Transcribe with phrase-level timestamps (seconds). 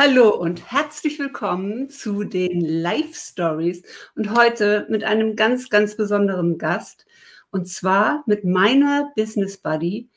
[0.00, 3.82] Hallo und herzlich willkommen zu den Live Stories
[4.14, 7.04] und heute mit einem ganz, ganz besonderen Gast
[7.50, 10.08] und zwar mit meiner Business Buddy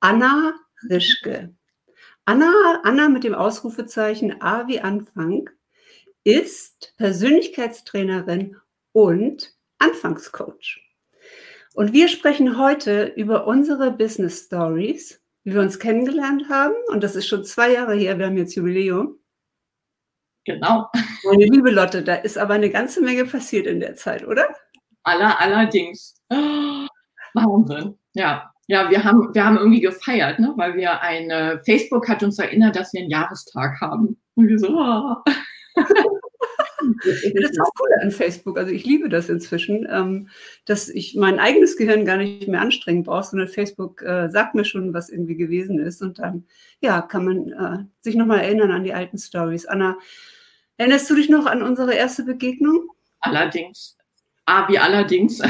[0.00, 0.54] Anna
[0.90, 1.54] Rischke.
[2.24, 5.48] Anna, Anna mit dem Ausrufezeichen A wie Anfang
[6.24, 8.56] ist Persönlichkeitstrainerin
[8.90, 10.82] und Anfangscoach.
[11.74, 16.74] Und wir sprechen heute über unsere Business Stories, wie wir uns kennengelernt haben.
[16.88, 19.14] Und das ist schon zwei Jahre her, wir haben jetzt Jubiläum.
[20.48, 20.88] Genau.
[21.24, 24.48] Meine liebe Lotte, da ist aber eine ganze Menge passiert in der Zeit, oder?
[25.02, 26.14] Aller, allerdings.
[26.30, 26.86] Oh,
[27.34, 27.98] Wahnsinn.
[28.14, 28.50] Ja.
[28.70, 30.52] Ja, wir haben, wir haben irgendwie gefeiert, ne?
[30.56, 34.20] weil wir eine, Facebook hat uns erinnert, dass wir einen Jahrestag haben.
[34.34, 35.16] Und wir so, oh.
[37.04, 38.58] Das ist das Coole an Facebook.
[38.58, 40.28] Also ich liebe das inzwischen, ähm,
[40.64, 44.64] dass ich mein eigenes Gehirn gar nicht mehr anstrengen brauche, sondern Facebook äh, sagt mir
[44.64, 46.02] schon, was irgendwie gewesen ist.
[46.02, 46.44] Und dann,
[46.80, 49.66] ja, kann man äh, sich nochmal erinnern an die alten Stories.
[49.66, 49.96] Anna,
[50.78, 52.88] erinnerst du dich noch an unsere erste Begegnung?
[53.20, 53.96] Allerdings.
[54.46, 55.38] Ah, wie allerdings.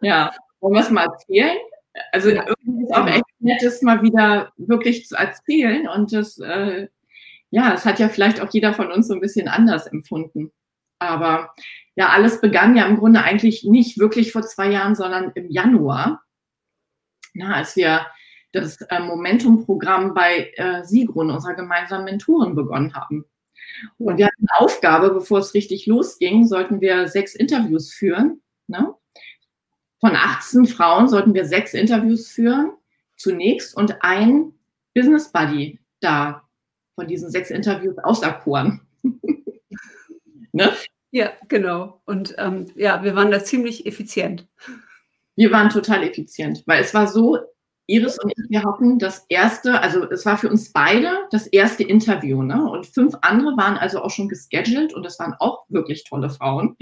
[0.00, 1.58] ja, wollen wir es mal erzählen?
[2.12, 2.46] Also ja.
[2.48, 6.88] irgendwie ist es auch echt nett, das mal wieder wirklich zu erzählen und das äh,
[7.52, 10.50] ja, es hat ja vielleicht auch jeder von uns so ein bisschen anders empfunden.
[10.98, 11.54] Aber
[11.96, 16.22] ja, alles begann ja im Grunde eigentlich nicht wirklich vor zwei Jahren, sondern im Januar,
[17.34, 18.06] na, als wir
[18.52, 23.24] das äh, Momentum-Programm bei äh, Sigrun, unserer gemeinsamen Mentoren, begonnen haben.
[23.98, 28.42] Und wir hatten eine Aufgabe, bevor es richtig losging, sollten wir sechs Interviews führen.
[28.66, 28.94] Ne?
[30.00, 32.72] Von 18 Frauen sollten wir sechs Interviews führen,
[33.16, 34.52] zunächst, und ein
[34.94, 36.42] Business Buddy da
[36.94, 38.82] von diesen sechs Interviews auserkoren.
[40.52, 40.72] ne?
[41.10, 42.00] Ja, genau.
[42.04, 44.48] Und ähm, ja, wir waren da ziemlich effizient.
[45.36, 47.38] Wir waren total effizient, weil es war so,
[47.92, 51.82] Iris und ich, wir hatten das erste, also es war für uns beide das erste
[51.82, 52.70] Interview, ne?
[52.70, 56.76] Und fünf andere waren also auch schon gescheduled und das waren auch wirklich tolle Frauen.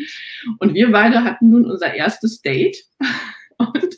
[0.59, 2.77] Und wir beide hatten nun unser erstes Date.
[3.59, 3.97] Und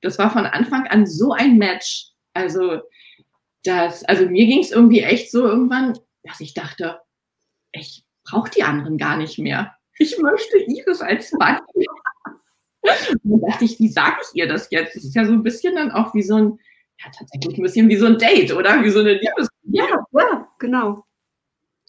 [0.00, 2.12] das war von Anfang an so ein Match.
[2.32, 2.80] Also
[3.64, 7.00] dass, also mir ging es irgendwie echt so irgendwann, dass ich dachte,
[7.72, 9.74] ich brauche die anderen gar nicht mehr.
[9.98, 11.58] Ich möchte Iris als Mann.
[12.82, 14.96] Und dann dachte ich, wie sage ich ihr das jetzt?
[14.96, 16.58] Das ist ja so ein bisschen dann auch wie so ein,
[17.00, 18.82] ja, tatsächlich ein bisschen wie so ein Date, oder?
[18.82, 19.48] Wie so eine Liebes.
[19.64, 21.04] Ja, ja, genau.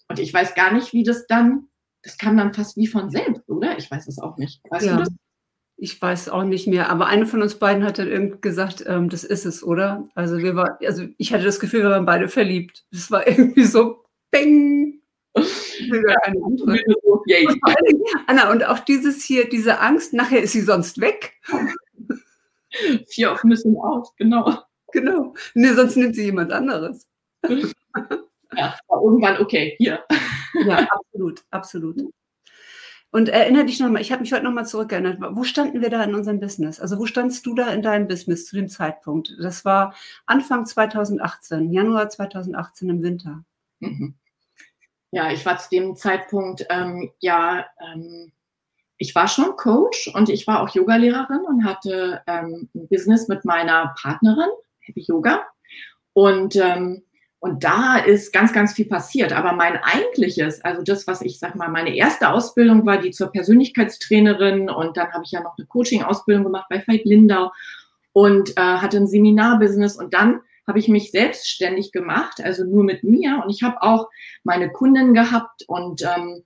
[0.08, 1.68] Und ich weiß gar nicht, wie das dann,
[2.02, 3.78] das kam dann fast wie von selbst, oder?
[3.78, 4.60] Ich weiß es auch nicht.
[4.70, 4.96] Weißt ja.
[4.96, 5.08] du das?
[5.82, 9.08] Ich weiß auch nicht mehr, aber eine von uns beiden hat dann irgendwie gesagt, ähm,
[9.08, 10.06] das ist es, oder?
[10.14, 12.84] Also wir war, also ich hatte das Gefühl, wir waren beide verliebt.
[12.90, 15.00] Es war irgendwie so Bing.
[18.26, 21.40] Anna, und auch dieses hier, diese Angst, nachher ist sie sonst weg.
[23.08, 24.58] Vier auf Missing Out, genau.
[24.92, 25.34] Genau.
[25.54, 27.06] Nee, sonst nimmt sie jemand anderes.
[28.56, 30.04] Ja, irgendwann okay, hier.
[30.66, 32.02] Ja, absolut, absolut.
[33.12, 36.14] Und erinnere dich nochmal, ich habe mich heute nochmal zurückerinnert, wo standen wir da in
[36.14, 36.80] unserem Business?
[36.80, 39.34] Also wo standst du da in deinem Business zu dem Zeitpunkt?
[39.40, 39.94] Das war
[40.26, 43.44] Anfang 2018, Januar 2018 im Winter.
[43.80, 44.14] Mhm.
[45.12, 48.32] Ja, ich war zu dem Zeitpunkt, ähm, ja, ähm,
[48.96, 53.44] ich war schon Coach und ich war auch Yogalehrerin und hatte ähm, ein Business mit
[53.44, 54.50] meiner Partnerin,
[54.80, 55.42] Happy Yoga.
[56.12, 57.02] Und ähm,
[57.42, 59.32] und da ist ganz, ganz viel passiert.
[59.32, 63.32] Aber mein eigentliches, also das, was ich sag mal, meine erste Ausbildung war, die zur
[63.32, 67.50] Persönlichkeitstrainerin und dann habe ich ja noch eine Coaching-Ausbildung gemacht bei Veit Lindau
[68.12, 73.02] und äh, hatte ein Seminarbusiness und dann habe ich mich selbstständig gemacht, also nur mit
[73.02, 74.08] mir und ich habe auch
[74.44, 76.44] meine Kunden gehabt und ähm,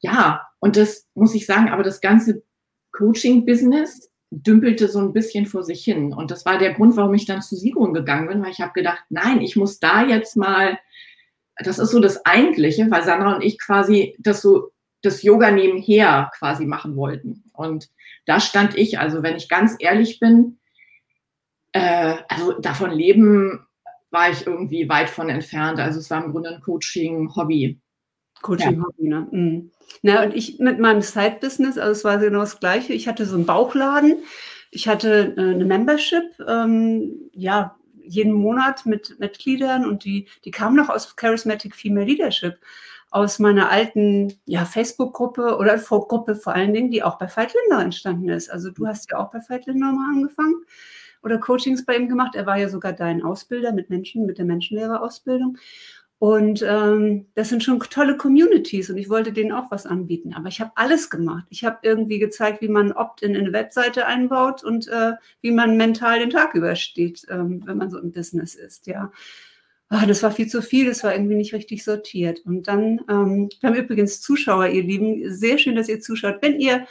[0.00, 2.42] ja, und das muss ich sagen, aber das ganze
[2.90, 6.12] Coaching-Business dümpelte so ein bisschen vor sich hin.
[6.12, 8.72] Und das war der Grund, warum ich dann zu Sigrun gegangen bin, weil ich habe
[8.72, 10.78] gedacht, nein, ich muss da jetzt mal,
[11.58, 14.72] das ist so das Eigentliche, weil Sandra und ich quasi das so,
[15.02, 17.44] das Yoga nebenher quasi machen wollten.
[17.52, 17.88] Und
[18.26, 20.58] da stand ich, also wenn ich ganz ehrlich bin,
[21.72, 23.66] äh, also davon leben
[24.10, 25.78] war ich irgendwie weit von entfernt.
[25.78, 27.80] Also es war im Grunde ein Coaching-Hobby.
[28.42, 29.20] Coaching-Hobby, ja.
[29.20, 29.28] ne?
[29.30, 29.70] Mhm.
[30.02, 32.92] Na, und ich mit meinem Side-Business, also es war genau das Gleiche.
[32.92, 34.22] Ich hatte so einen Bauchladen,
[34.70, 40.76] ich hatte äh, eine Membership, ähm, ja, jeden Monat mit Mitgliedern und die, die kamen
[40.76, 42.58] noch aus Charismatic Female Leadership,
[43.10, 47.84] aus meiner alten ja, Facebook-Gruppe oder Gruppe vor allen Dingen, die auch bei Veit Lindner
[47.84, 48.50] entstanden ist.
[48.50, 50.64] Also du hast ja auch bei Veit Lindner mal angefangen
[51.22, 52.34] oder Coachings bei ihm gemacht.
[52.34, 55.58] Er war ja sogar dein Ausbilder mit Menschen, mit der Menschenlehrerausbildung.
[56.20, 60.34] Und ähm, das sind schon tolle Communities und ich wollte denen auch was anbieten.
[60.34, 61.46] Aber ich habe alles gemacht.
[61.48, 65.78] Ich habe irgendwie gezeigt, wie man Opt-in in eine Webseite einbaut und äh, wie man
[65.78, 68.86] mental den Tag übersteht, ähm, wenn man so im Business ist.
[68.86, 69.10] Ja.
[69.90, 72.40] oh, das war viel zu viel, das war irgendwie nicht richtig sortiert.
[72.44, 76.42] Und dann, ähm, wir haben übrigens Zuschauer, ihr Lieben, sehr schön, dass ihr zuschaut.
[76.42, 76.86] Wenn ihr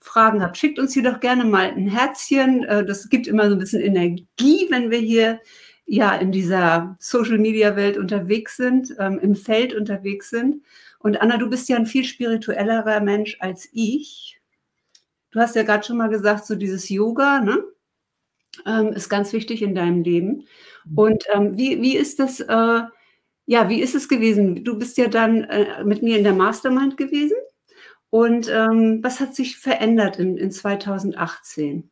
[0.00, 2.64] Fragen habt, schickt uns hier doch gerne mal ein Herzchen.
[2.64, 5.40] Äh, das gibt immer so ein bisschen Energie, wenn wir hier
[5.86, 10.62] ja in dieser Social Media Welt unterwegs sind, ähm, im Feld unterwegs sind.
[10.98, 14.40] Und Anna, du bist ja ein viel spirituellerer Mensch als ich.
[15.30, 17.62] Du hast ja gerade schon mal gesagt, so dieses Yoga, ne?
[18.66, 20.46] Ähm, ist ganz wichtig in deinem Leben.
[20.84, 20.98] Mhm.
[20.98, 22.82] Und ähm, wie, wie ist das, äh,
[23.46, 24.64] ja, wie ist es gewesen?
[24.64, 27.36] Du bist ja dann äh, mit mir in der Mastermind gewesen.
[28.10, 31.90] Und ähm, was hat sich verändert in, in 2018?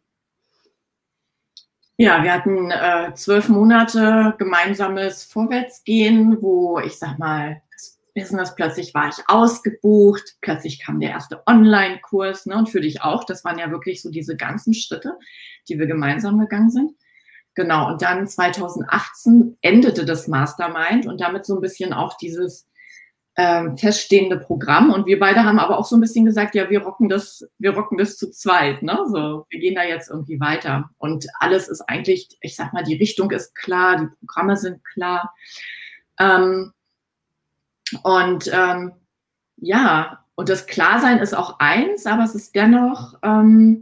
[1.96, 8.94] Ja, wir hatten äh, zwölf Monate gemeinsames Vorwärtsgehen, wo ich sag mal, das Business plötzlich
[8.94, 13.24] war ich ausgebucht, plötzlich kam der erste Online-Kurs, ne, und für dich auch.
[13.24, 15.18] Das waren ja wirklich so diese ganzen Schritte,
[15.68, 16.92] die wir gemeinsam gegangen sind.
[17.54, 22.68] Genau, und dann 2018 endete das Mastermind und damit so ein bisschen auch dieses
[23.38, 24.90] ähm, feststehende Programm.
[24.90, 27.70] Und wir beide haben aber auch so ein bisschen gesagt, ja, wir rocken das, wir
[27.70, 28.82] rocken das zu zweit.
[28.82, 28.98] Ne?
[29.06, 30.90] So, wir gehen da jetzt irgendwie weiter.
[30.98, 35.32] Und alles ist eigentlich, ich sag mal, die Richtung ist klar, die Programme sind klar.
[36.18, 36.72] Ähm,
[38.02, 38.92] und ähm,
[39.56, 43.76] ja, und das Klarsein ist auch eins, aber es ist dennoch, äh,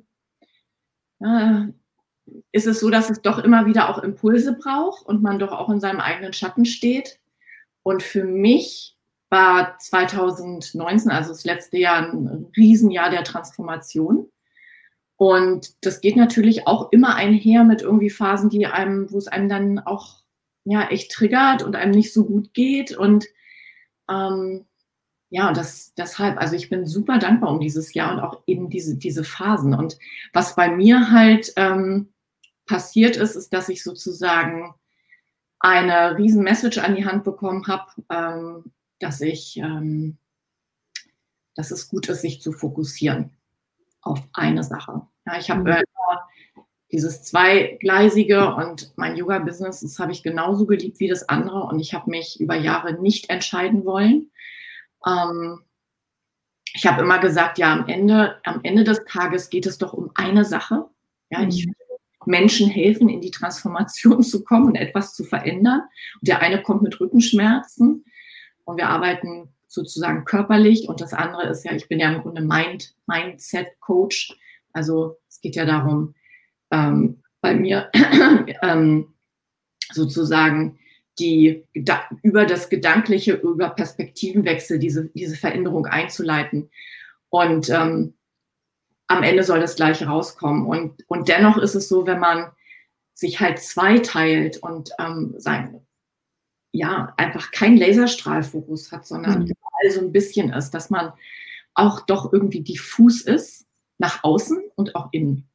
[2.53, 5.71] ist es so, dass es doch immer wieder auch Impulse braucht und man doch auch
[5.71, 7.21] in seinem eigenen Schatten steht.
[7.83, 8.96] Und für mich
[9.37, 14.31] war 2019, also das letzte Jahr, ein Riesenjahr der Transformation.
[15.17, 19.51] Und das geht natürlich auch immer einher mit irgendwie Phasen, die einem, wo es einem
[19.51, 20.23] dann auch
[20.65, 22.97] ja echt triggert und einem nicht so gut geht.
[22.97, 23.27] Und
[24.09, 24.65] ähm,
[25.29, 28.71] ja, und das deshalb, also ich bin super dankbar um dieses Jahr und auch eben
[28.71, 29.75] diese, diese Phasen.
[29.75, 29.99] Und
[30.33, 32.09] was bei mir halt ähm,
[32.65, 34.75] passiert ist, ist, dass ich sozusagen
[35.59, 40.19] eine riesen Message an die Hand bekommen habe, ähm, dass ich, ähm,
[41.55, 43.31] dass es gut ist, sich zu fokussieren
[44.01, 45.03] auf eine Sache.
[45.27, 45.67] Ja, ich habe mhm.
[45.69, 45.83] äh,
[46.93, 51.95] dieses zweigleisige und mein Yoga-Business, das habe ich genauso geliebt wie das andere und ich
[51.95, 54.31] habe mich über Jahre nicht entscheiden wollen.
[55.05, 55.61] Ähm,
[56.75, 60.11] ich habe immer gesagt, ja, am Ende, am Ende des Tages geht es doch um
[60.15, 60.89] eine Sache.
[61.31, 61.49] Ja, mhm.
[61.49, 61.75] ich will
[62.27, 65.83] Menschen helfen, in die Transformation zu kommen und etwas zu verändern.
[66.21, 68.05] Und der eine kommt mit Rückenschmerzen,
[68.67, 72.43] und wir arbeiten sozusagen körperlich und das andere ist ja, ich bin ja im Grunde
[72.43, 74.37] Mind, Mindset Coach.
[74.73, 76.15] Also es geht ja darum,
[76.71, 77.91] ähm, bei mir
[78.63, 79.15] ähm,
[79.93, 80.79] sozusagen
[81.19, 81.65] die
[82.23, 86.71] über das Gedankliche, über Perspektivenwechsel diese, diese Veränderung einzuleiten.
[87.31, 88.15] Und ähm,
[89.07, 90.67] am Ende soll das Gleiche rauskommen.
[90.67, 92.51] Und, und dennoch ist es so, wenn man
[93.15, 95.86] sich halt zweiteilt und ähm, sein,
[96.77, 99.47] ja, einfach kein Laserstrahlfokus hat, sondern mhm.
[99.47, 101.13] überall so ein bisschen ist, dass man
[101.75, 103.67] auch doch irgendwie diffus ist,
[103.99, 105.49] nach außen und auch innen.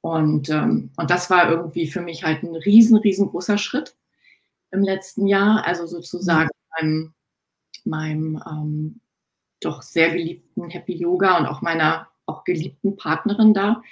[0.00, 3.96] Und, ähm, und das war irgendwie für mich halt ein riesen, riesengroßer Schritt
[4.70, 5.66] im letzten Jahr.
[5.66, 6.48] Also sozusagen
[6.80, 7.12] mhm.
[7.84, 9.00] meinem, meinem ähm,
[9.60, 13.82] doch sehr geliebten Happy Yoga und auch meiner auch geliebten Partnerin da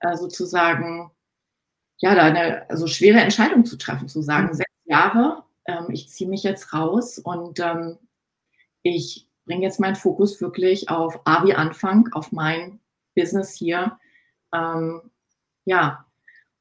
[0.00, 1.10] äh, sozusagen,
[1.98, 4.54] ja, da eine also schwere Entscheidung zu treffen, zu sagen, mhm.
[4.54, 7.98] sechs Jahre ähm, ich ziehe mich jetzt raus und ähm,
[8.82, 12.80] ich bringe jetzt meinen Fokus wirklich auf A wie Anfang, auf mein
[13.14, 13.98] Business hier.
[14.52, 15.02] Ähm,
[15.64, 16.06] ja,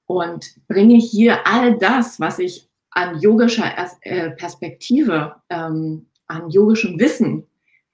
[0.06, 7.48] und bringe hier all das, was ich an yogischer äh, Perspektive, ähm, an yogischem Wissen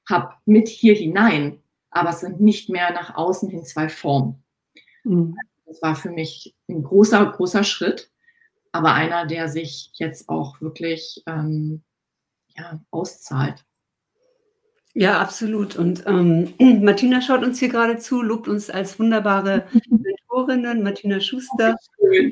[0.09, 1.61] habe, mit hier hinein.
[1.91, 4.43] Aber es sind nicht mehr nach außen hin zwei Formen.
[5.03, 5.35] Mhm.
[5.65, 8.11] Das war für mich ein großer, großer Schritt
[8.71, 11.83] aber einer, der sich jetzt auch wirklich ähm,
[12.55, 13.65] ja, auszahlt.
[14.93, 15.75] Ja, absolut.
[15.75, 21.75] Und ähm, Martina schaut uns hier gerade zu, lobt uns als wunderbare Mentorinnen, Martina Schuster.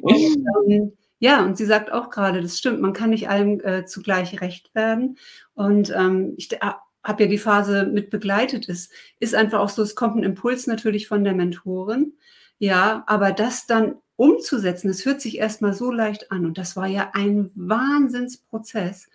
[0.01, 3.85] Und, ähm, ja, und sie sagt auch gerade, das stimmt, man kann nicht allem äh,
[3.85, 5.17] zugleich recht werden.
[5.53, 6.71] Und ähm, ich äh,
[7.03, 8.67] habe ja die Phase mit begleitet.
[8.69, 8.89] Es
[9.19, 12.13] ist einfach auch so, es kommt ein Impuls natürlich von der Mentorin.
[12.59, 16.45] Ja, aber das dann umzusetzen, das hört sich erstmal so leicht an.
[16.45, 19.07] Und das war ja ein Wahnsinnsprozess.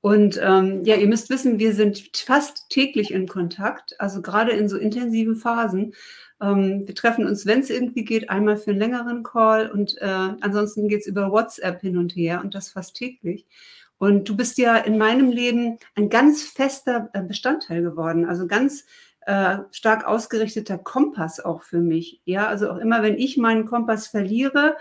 [0.00, 4.68] Und ähm, ja, ihr müsst wissen, wir sind fast täglich in Kontakt, also gerade in
[4.68, 5.94] so intensiven Phasen.
[6.40, 10.06] Ähm, wir treffen uns, wenn es irgendwie geht, einmal für einen längeren Call und äh,
[10.06, 13.46] ansonsten geht es über WhatsApp hin und her und das fast täglich.
[13.98, 18.84] Und du bist ja in meinem Leben ein ganz fester äh, Bestandteil geworden, also ganz
[19.28, 22.22] äh, stark ausgerichteter Kompass auch für mich.
[22.24, 24.78] Ja, also auch immer, wenn ich meinen Kompass verliere,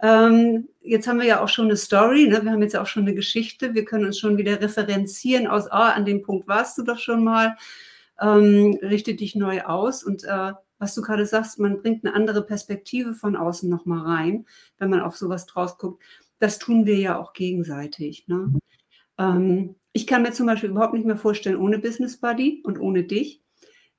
[0.00, 2.44] ähm, jetzt haben wir ja auch schon eine Story, ne?
[2.44, 5.90] wir haben jetzt auch schon eine Geschichte, wir können uns schon wieder referenzieren aus, ah,
[5.90, 7.56] an dem Punkt warst du doch schon mal,
[8.20, 12.42] ähm, richte dich neu aus und äh, was du gerade sagst, man bringt eine andere
[12.42, 14.46] Perspektive von außen nochmal rein,
[14.78, 16.00] wenn man auf sowas draus guckt.
[16.38, 18.28] Das tun wir ja auch gegenseitig.
[18.28, 18.52] Ne?
[19.18, 23.02] Ähm, ich kann mir zum Beispiel überhaupt nicht mehr vorstellen, ohne Business Buddy und ohne
[23.02, 23.42] dich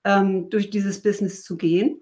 [0.03, 2.01] ähm, durch dieses Business zu gehen.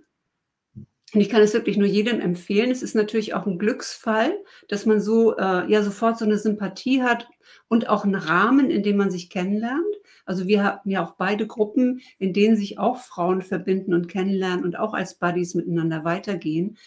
[1.13, 2.69] Und ich kann es wirklich nur jedem empfehlen.
[2.69, 4.33] Es ist natürlich auch ein Glücksfall,
[4.67, 7.27] dass man so äh, ja sofort so eine Sympathie hat
[7.69, 9.95] und auch einen Rahmen, in dem man sich kennenlernt.
[10.25, 14.65] Also wir haben ja auch beide Gruppen, in denen sich auch Frauen verbinden und kennenlernen
[14.65, 16.77] und auch als Buddies miteinander weitergehen,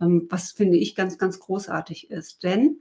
[0.00, 2.42] ähm, was finde ich ganz, ganz großartig ist.
[2.42, 2.80] Denn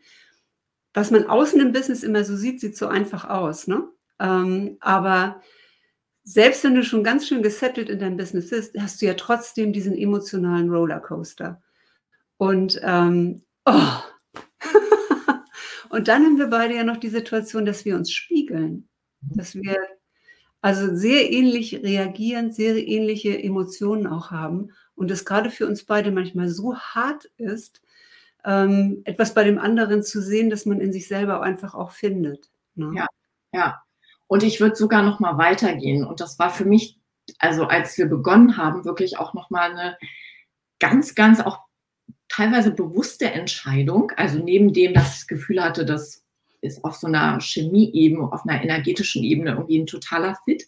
[0.93, 3.67] was man außen im Business immer so sieht, sieht so einfach aus.
[3.67, 3.87] Ne?
[4.19, 5.41] Ähm, aber
[6.23, 9.73] selbst wenn du schon ganz schön gesettelt in deinem Business bist, hast du ja trotzdem
[9.73, 11.61] diesen emotionalen Rollercoaster.
[12.37, 14.01] Und, ähm, oh.
[15.89, 18.87] und dann haben wir beide ja noch die Situation, dass wir uns spiegeln,
[19.21, 19.77] dass wir
[20.61, 26.11] also sehr ähnlich reagieren, sehr ähnliche Emotionen auch haben und es gerade für uns beide
[26.11, 27.81] manchmal so hart ist,
[28.45, 32.49] ähm, etwas bei dem anderen zu sehen, dass man in sich selber einfach auch findet.
[32.75, 32.91] Ne?
[32.95, 33.07] Ja,
[33.53, 33.81] ja.
[34.29, 36.05] Und ich würde sogar noch mal weitergehen.
[36.05, 36.99] Und das war für mich,
[37.39, 39.97] also als wir begonnen haben, wirklich auch noch mal eine
[40.77, 41.61] ganz, ganz auch
[42.27, 44.11] teilweise bewusste Entscheidung.
[44.17, 46.23] Also neben dem, dass ich das Gefühl hatte, das
[46.61, 50.67] ist auf so einer Chemie-Ebene, auf einer energetischen Ebene irgendwie ein totaler Fit,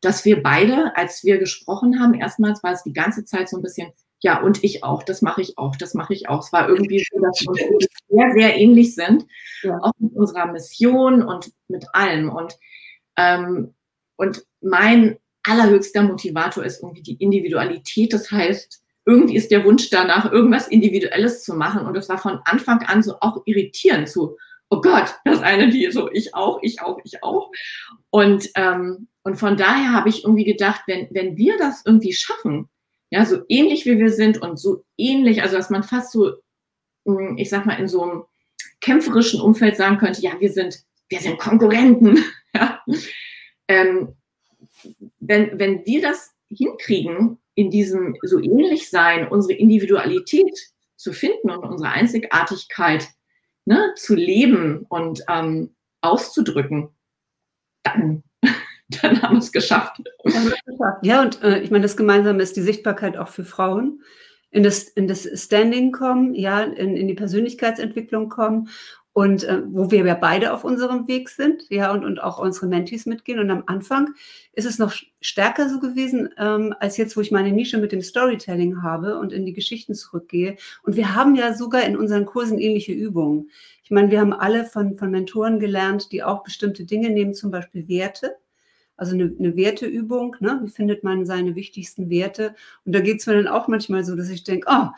[0.00, 3.62] dass wir beide, als wir gesprochen haben, erstmals war es die ganze Zeit so ein
[3.62, 6.42] bisschen, ja, und ich auch, das mache ich auch, das mache ich auch.
[6.42, 9.26] Es war irgendwie so, dass wir sehr, sehr ähnlich sind,
[9.62, 9.78] ja.
[9.82, 12.30] auch mit unserer Mission und mit allem.
[12.30, 12.56] Und
[13.16, 13.74] ähm,
[14.16, 18.12] und mein allerhöchster Motivator ist irgendwie die Individualität.
[18.12, 21.86] Das heißt, irgendwie ist der Wunsch danach, irgendwas Individuelles zu machen.
[21.86, 24.36] Und das war von Anfang an so auch irritierend zu,
[24.68, 27.50] oh Gott, das eine, die so, ich auch, ich auch, ich auch.
[28.10, 32.68] Und, ähm, und von daher habe ich irgendwie gedacht, wenn, wenn wir das irgendwie schaffen,
[33.10, 36.32] ja, so ähnlich wie wir sind und so ähnlich, also dass man fast so,
[37.06, 38.22] hm, ich sag mal, in so einem
[38.80, 42.24] kämpferischen Umfeld sagen könnte, ja, wir sind, wir sind Konkurrenten,
[42.56, 42.80] ja?
[43.68, 44.14] Ähm,
[45.18, 51.64] wenn, wenn wir das hinkriegen, in diesem so ähnlich sein, unsere Individualität zu finden und
[51.64, 53.08] unsere Einzigartigkeit
[53.64, 56.90] ne, zu leben und ähm, auszudrücken,
[57.82, 58.22] dann,
[58.88, 60.02] dann haben wir es geschafft.
[61.02, 64.02] Ja, und äh, ich meine, das Gemeinsame ist die Sichtbarkeit auch für Frauen.
[64.50, 68.68] In das, in das Standing kommen, ja, in, in die Persönlichkeitsentwicklung kommen
[69.16, 72.66] und äh, wo wir ja beide auf unserem Weg sind, ja, und, und auch unsere
[72.66, 73.38] Mentees mitgehen.
[73.38, 74.10] Und am Anfang
[74.52, 74.92] ist es noch
[75.22, 79.32] stärker so gewesen, ähm, als jetzt, wo ich meine Nische mit dem Storytelling habe und
[79.32, 80.56] in die Geschichten zurückgehe.
[80.82, 83.50] Und wir haben ja sogar in unseren Kursen ähnliche Übungen.
[83.82, 87.50] Ich meine, wir haben alle von, von Mentoren gelernt, die auch bestimmte Dinge nehmen, zum
[87.50, 88.36] Beispiel Werte.
[88.98, 90.60] Also eine, eine Werteübung, ne?
[90.62, 92.54] wie findet man seine wichtigsten Werte?
[92.84, 94.88] Und da geht es mir dann auch manchmal so, dass ich denke, oh,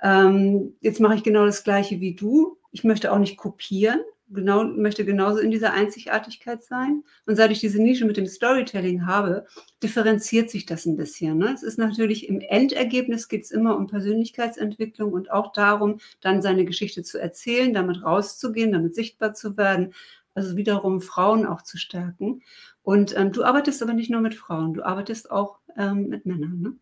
[0.00, 4.64] ähm, jetzt mache ich genau das Gleiche wie du ich möchte auch nicht kopieren, genau,
[4.64, 7.02] möchte genauso in dieser Einzigartigkeit sein.
[7.26, 9.46] Und seit ich diese Nische mit dem Storytelling habe,
[9.82, 11.38] differenziert sich das ein bisschen.
[11.38, 11.52] Ne?
[11.54, 16.64] Es ist natürlich im Endergebnis geht es immer um Persönlichkeitsentwicklung und auch darum, dann seine
[16.64, 19.94] Geschichte zu erzählen, damit rauszugehen, damit sichtbar zu werden.
[20.34, 22.42] Also wiederum Frauen auch zu stärken.
[22.82, 26.60] Und ähm, du arbeitest aber nicht nur mit Frauen, du arbeitest auch ähm, mit Männern.
[26.60, 26.72] Ne?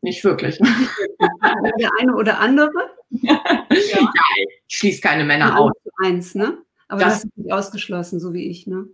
[0.00, 0.58] Nicht wirklich.
[1.78, 2.70] Der eine oder andere?
[3.22, 3.42] ja.
[4.66, 5.72] ich schließe keine Männer aus.
[6.02, 6.58] Eins, ne?
[6.88, 8.86] Aber das, das ist nicht ausgeschlossen, so wie ich, ne?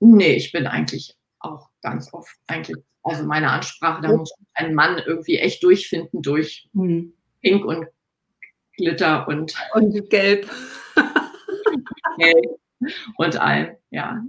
[0.00, 5.00] Nee, ich bin eigentlich auch ganz oft, eigentlich, also meine Ansprache, da muss ein Mann
[5.04, 7.12] irgendwie echt durchfinden durch hm.
[7.40, 7.86] Pink und
[8.76, 10.50] Glitter und, und Gelb.
[12.18, 12.60] Gelb
[13.16, 14.22] und allem, ja.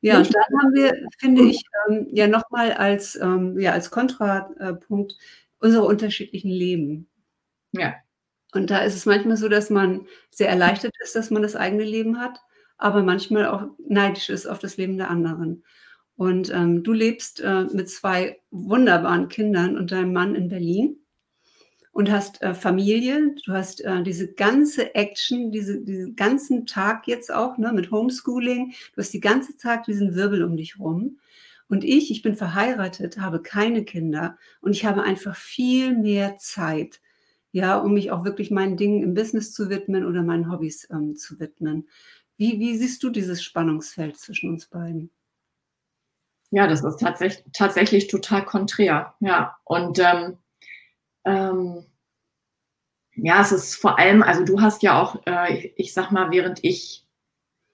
[0.00, 5.16] Ja, und dann haben wir, finde ich, ähm, ja nochmal als, ähm, ja, als Kontrapunkt
[5.58, 7.08] unsere unterschiedlichen Leben.
[7.72, 7.94] Ja.
[8.52, 11.84] Und da ist es manchmal so, dass man sehr erleichtert ist, dass man das eigene
[11.84, 12.38] Leben hat,
[12.76, 15.64] aber manchmal auch neidisch ist auf das Leben der anderen.
[16.16, 20.98] Und ähm, du lebst äh, mit zwei wunderbaren Kindern und deinem Mann in Berlin
[21.92, 27.32] und hast äh, Familie, du hast äh, diese ganze Action, diese, diesen ganzen Tag jetzt
[27.32, 31.18] auch ne, mit Homeschooling, du hast die ganze Tag diesen Wirbel um dich rum.
[31.68, 37.00] Und ich, ich bin verheiratet, habe keine Kinder und ich habe einfach viel mehr Zeit
[37.52, 41.14] ja, um mich auch wirklich meinen Dingen im Business zu widmen oder meinen Hobbys ähm,
[41.16, 41.88] zu widmen.
[42.38, 45.10] Wie, wie siehst du dieses Spannungsfeld zwischen uns beiden?
[46.50, 49.14] Ja, das ist tatsächlich, tatsächlich total konträr.
[49.20, 50.38] Ja, und ähm,
[51.24, 51.84] ähm,
[53.14, 56.64] ja, es ist vor allem, also du hast ja auch, äh, ich sag mal, während
[56.64, 57.06] ich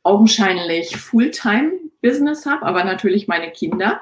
[0.03, 4.01] augenscheinlich Fulltime-Business habe, aber natürlich meine Kinder.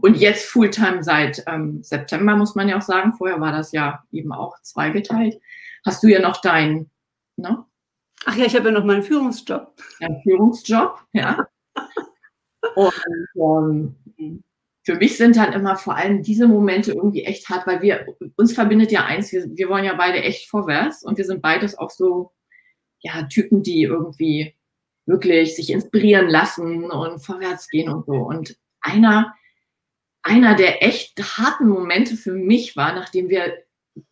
[0.00, 3.12] Und jetzt Fulltime seit ähm, September, muss man ja auch sagen.
[3.12, 5.40] Vorher war das ja eben auch zweigeteilt.
[5.84, 6.90] Hast du ja noch deinen,
[7.36, 7.64] ne?
[8.24, 9.72] Ach ja, ich habe ja noch meinen Führungsjob.
[10.00, 11.46] Ein Führungsjob, ja.
[12.74, 12.92] Und
[13.36, 14.42] ähm,
[14.88, 18.06] für mich sind dann immer vor allem diese Momente irgendwie echt hart, weil wir,
[18.36, 21.76] uns verbindet ja eins, wir, wir wollen ja beide echt vorwärts und wir sind beides
[21.76, 22.32] auch so,
[23.00, 24.54] ja, Typen, die irgendwie
[25.06, 28.14] wirklich sich inspirieren lassen und vorwärts gehen und so.
[28.14, 29.34] Und einer,
[30.28, 33.54] einer der echt harten Momente für mich war, nachdem wir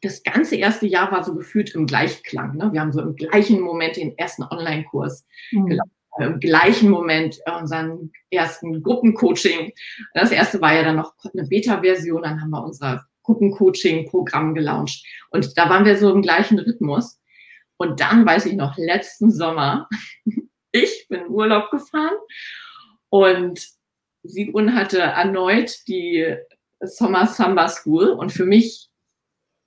[0.02, 2.56] das ganze erste Jahr war so gefühlt im Gleichklang.
[2.56, 2.72] Ne?
[2.72, 5.66] Wir haben so im gleichen Moment den ersten Online-Kurs mhm.
[5.66, 9.72] gelaufen im gleichen Moment unseren ersten Gruppencoaching.
[10.14, 15.04] Das erste war ja dann noch eine Beta-Version, dann haben wir unser Gruppencoaching-Programm gelauncht.
[15.30, 17.20] Und da waren wir so im gleichen Rhythmus.
[17.76, 19.88] Und dann weiß ich noch, letzten Sommer,
[20.72, 22.16] ich bin in Urlaub gefahren
[23.10, 23.75] und
[24.28, 26.36] Sigrun hatte erneut die
[26.80, 28.90] Summer Samba School und für mich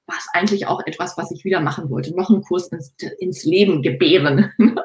[0.08, 2.16] war es eigentlich auch etwas, was ich wieder machen wollte.
[2.16, 4.52] Noch einen Kurs ins, ins Leben gebären.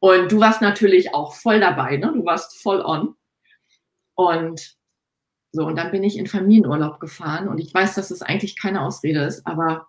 [0.00, 2.12] Und du warst natürlich auch voll dabei, ne?
[2.14, 3.16] Du warst voll on.
[4.14, 4.76] Und
[5.50, 8.60] so, und dann bin ich in Familienurlaub gefahren und ich weiß, dass es das eigentlich
[8.60, 9.88] keine Ausrede ist, aber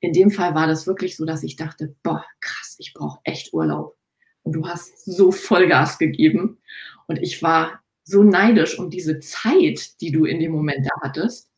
[0.00, 3.52] in dem Fall war das wirklich so, dass ich dachte, boah, krass, ich brauche echt
[3.52, 3.96] Urlaub.
[4.42, 6.58] Und du hast so Vollgas gegeben
[7.06, 11.50] und ich war so neidisch um diese Zeit, die du in dem Moment da hattest.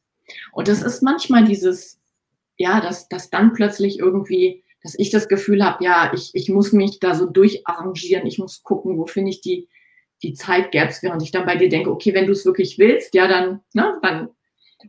[0.53, 2.01] Und das ist manchmal dieses,
[2.57, 6.73] ja, dass, dass dann plötzlich irgendwie dass ich das Gefühl habe, ja, ich, ich muss
[6.73, 9.69] mich da so durcharrangieren, ich muss gucken, wo finde ich die,
[10.23, 13.29] die Zeitgaps, während ich dann bei dir denke, okay, wenn du es wirklich willst, ja,
[13.29, 14.31] dann, ne, dann,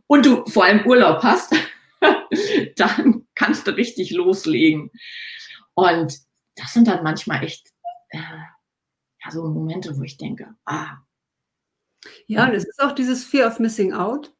[0.06, 1.54] und du vor allem Urlaub hast,
[2.76, 4.90] dann kannst du richtig loslegen.
[5.74, 6.18] Und
[6.56, 7.68] das sind dann manchmal echt
[8.10, 10.98] äh, ja, so Momente, wo ich denke, ah.
[12.26, 14.34] Ja, das ist auch dieses Fear of Missing Out.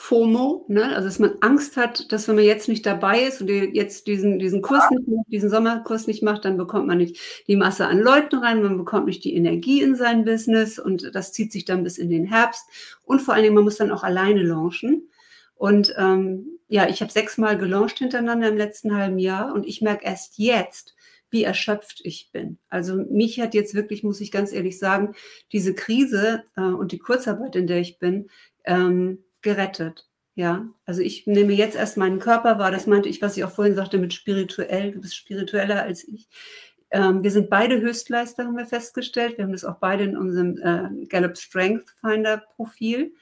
[0.00, 0.94] FOMO, ne?
[0.94, 4.38] also dass man Angst hat, dass wenn man jetzt nicht dabei ist und jetzt diesen,
[4.38, 7.18] diesen Kurs nicht macht, diesen Sommerkurs nicht macht, dann bekommt man nicht
[7.48, 11.32] die Masse an Leuten rein, man bekommt nicht die Energie in sein Business und das
[11.32, 12.64] zieht sich dann bis in den Herbst.
[13.02, 15.08] Und vor allen Dingen, man muss dann auch alleine launchen.
[15.56, 20.04] Und ähm, ja, ich habe sechsmal gelauncht hintereinander im letzten halben Jahr und ich merke
[20.04, 20.94] erst jetzt,
[21.30, 22.58] wie erschöpft ich bin.
[22.68, 25.14] Also mich hat jetzt wirklich, muss ich ganz ehrlich sagen,
[25.52, 28.28] diese Krise äh, und die Kurzarbeit, in der ich bin,
[28.64, 30.08] ähm, gerettet.
[30.34, 32.70] Ja, also ich nehme jetzt erst meinen Körper wahr.
[32.70, 34.92] Das meinte ich, was ich auch vorhin sagte mit spirituell.
[34.92, 36.28] Du bist spiritueller als ich.
[36.90, 39.36] Ähm, wir sind beide Höchstleister, haben wir festgestellt.
[39.36, 43.14] Wir haben das auch beide in unserem äh, Gallup Strength Finder Profil.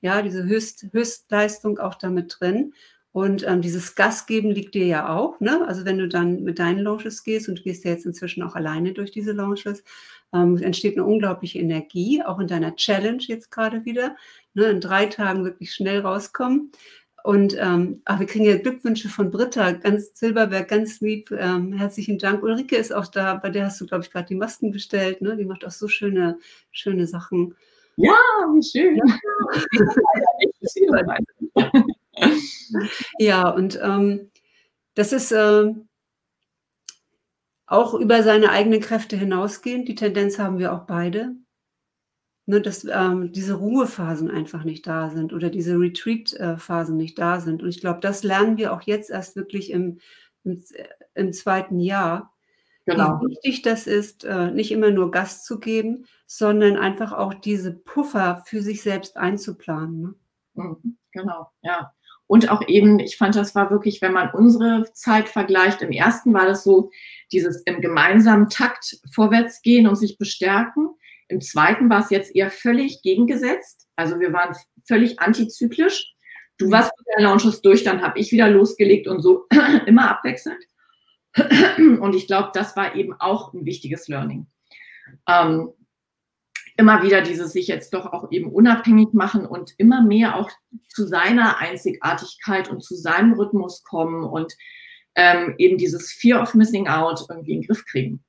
[0.00, 2.74] Ja, diese Höchst, Höchstleistung auch damit drin.
[3.14, 5.38] Und ähm, dieses Gas geben liegt dir ja auch.
[5.38, 5.64] Ne?
[5.68, 8.56] Also wenn du dann mit deinen Launches gehst und du gehst ja jetzt inzwischen auch
[8.56, 9.84] alleine durch diese Launches,
[10.32, 14.16] ähm, entsteht eine unglaubliche Energie, auch in deiner Challenge jetzt gerade wieder.
[14.54, 14.64] Ne?
[14.64, 16.72] In drei Tagen wirklich schnell rauskommen.
[17.22, 21.30] Und ähm, ach, wir kriegen ja Glückwünsche von Britta, ganz Silberberg, ganz lieb.
[21.30, 22.42] Ähm, herzlichen Dank.
[22.42, 25.22] Ulrike ist auch da, bei der hast du, glaube ich, gerade die Masken bestellt.
[25.22, 25.36] Ne?
[25.36, 26.40] Die macht auch so schöne,
[26.72, 27.54] schöne Sachen.
[27.94, 28.16] Ja,
[28.52, 28.96] wie schön.
[28.96, 29.04] Ja.
[33.18, 34.30] ja, und ähm,
[34.94, 35.72] das ist äh,
[37.66, 39.88] auch über seine eigenen Kräfte hinausgehend.
[39.88, 41.34] Die Tendenz haben wir auch beide.
[42.46, 47.62] Ne, dass ähm, diese Ruhephasen einfach nicht da sind oder diese Retreat-Phasen nicht da sind.
[47.62, 49.98] Und ich glaube, das lernen wir auch jetzt erst wirklich im,
[50.44, 50.62] im,
[51.14, 52.34] im zweiten Jahr.
[52.84, 53.18] Genau.
[53.22, 57.72] Wie wichtig das ist, äh, nicht immer nur Gas zu geben, sondern einfach auch diese
[57.72, 60.02] Puffer für sich selbst einzuplanen.
[60.02, 60.14] Ne?
[60.52, 61.94] Mhm, genau, ja.
[62.26, 66.32] Und auch eben, ich fand, das war wirklich, wenn man unsere Zeit vergleicht, im ersten
[66.32, 66.90] war das so,
[67.32, 70.88] dieses im gemeinsamen Takt vorwärts gehen und sich bestärken.
[71.28, 73.86] Im zweiten war es jetzt eher völlig gegengesetzt.
[73.96, 74.56] Also wir waren
[74.86, 76.14] völlig antizyklisch.
[76.58, 79.46] Du warst mit der Launches durch, dann habe ich wieder losgelegt und so
[79.86, 80.62] immer abwechselnd.
[81.36, 84.46] Und ich glaube, das war eben auch ein wichtiges Learning.
[85.28, 85.72] Ähm,
[86.76, 90.50] immer wieder dieses sich jetzt doch auch eben unabhängig machen und immer mehr auch
[90.88, 94.54] zu seiner Einzigartigkeit und zu seinem Rhythmus kommen und
[95.14, 98.24] ähm, eben dieses Fear of Missing Out irgendwie in den Griff kriegen.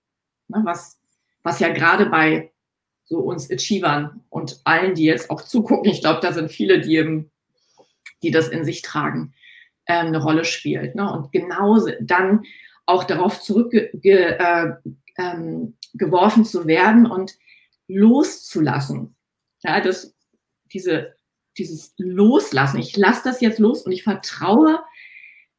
[0.47, 0.99] Ne, was,
[1.41, 2.51] was ja gerade bei
[3.05, 6.95] so uns Achievern und allen, die jetzt auch zugucken, ich glaube, da sind viele, die,
[6.95, 7.31] eben,
[8.21, 9.33] die das in sich tragen,
[9.87, 10.95] ähm, eine Rolle spielt.
[10.95, 11.11] Ne?
[11.11, 12.43] Und genauso dann
[12.85, 14.75] auch darauf zurückgeworfen äh,
[15.17, 17.35] ähm, zu werden und
[17.87, 19.15] loszulassen.
[19.63, 20.15] Ja, das,
[20.73, 21.15] diese,
[21.57, 22.79] dieses Loslassen.
[22.79, 24.79] Ich lasse das jetzt los und ich vertraue,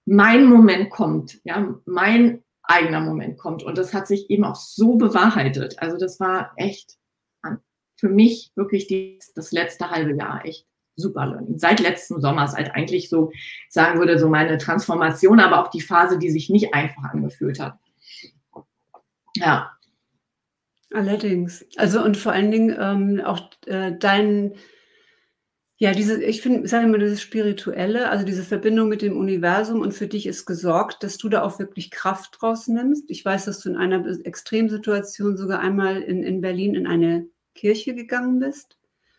[0.05, 1.41] mein Moment kommt.
[1.45, 3.62] Ja, mein eigener Moment kommt.
[3.62, 5.81] Und das hat sich eben auch so bewahrheitet.
[5.81, 6.97] Also das war echt
[7.97, 11.59] für mich wirklich die, das letzte halbe Jahr echt super Learning.
[11.59, 13.31] Seit letzten Sommer, seit eigentlich so,
[13.69, 17.79] sagen würde, so meine Transformation, aber auch die Phase, die sich nicht einfach angefühlt hat.
[19.35, 19.76] Ja.
[20.92, 21.64] Allerdings.
[21.77, 24.55] Also und vor allen Dingen ähm, auch äh, dein,
[25.79, 29.92] ja, diese, ich finde, sage immer, dieses Spirituelle, also diese Verbindung mit dem Universum und
[29.92, 33.11] für dich ist gesorgt, dass du da auch wirklich Kraft draus nimmst.
[33.11, 37.94] Ich weiß, dass du in einer Extremsituation sogar einmal in, in Berlin in eine Kirche
[37.94, 38.79] gegangen bist.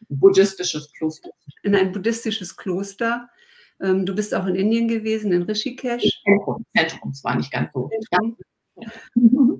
[0.09, 1.31] Buddhistisches Kloster.
[1.63, 3.29] In ein buddhistisches Kloster.
[3.81, 6.23] Ähm, du bist auch in Indien gewesen, in Rishikesh.
[6.23, 7.89] Zentrum, Zentrum, es war nicht ganz so.
[8.77, 9.57] Ja.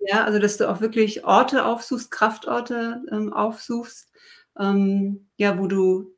[0.00, 4.10] Ja, also dass du auch wirklich Orte aufsuchst, Kraftorte ähm, aufsuchst,
[4.58, 6.14] ähm, ja, wo du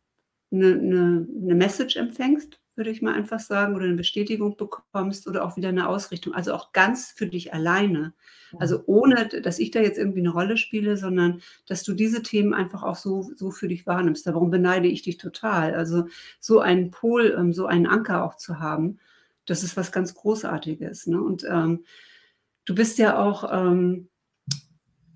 [0.53, 5.45] eine ne, ne Message empfängst, würde ich mal einfach sagen, oder eine Bestätigung bekommst oder
[5.45, 6.35] auch wieder eine Ausrichtung.
[6.35, 8.14] Also auch ganz für dich alleine.
[8.59, 12.55] Also ohne, dass ich da jetzt irgendwie eine Rolle spiele, sondern dass du diese Themen
[12.55, 14.27] einfach auch so, so für dich wahrnimmst.
[14.27, 15.75] Darum beneide ich dich total.
[15.75, 16.07] Also
[16.40, 18.99] so einen Pol, ähm, so einen Anker auch zu haben,
[19.47, 21.07] das ist was ganz Großartiges.
[21.07, 21.21] Ne?
[21.21, 21.85] Und ähm,
[22.64, 24.09] du bist ja auch ähm,